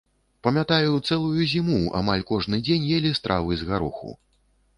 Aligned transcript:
Памятаю, 0.45 0.93
цэлую 1.07 1.43
зіму 1.51 1.77
амаль 1.99 2.25
кожны 2.31 2.61
дзень 2.65 2.89
елі 2.97 3.13
стравы 3.21 3.61
з 3.61 3.69
гароху. 3.71 4.17